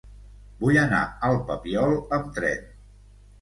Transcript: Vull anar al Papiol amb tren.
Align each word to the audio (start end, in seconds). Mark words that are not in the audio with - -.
Vull 0.63 0.79
anar 0.83 1.01
al 1.27 1.37
Papiol 1.51 1.93
amb 2.19 2.33
tren. 2.39 2.67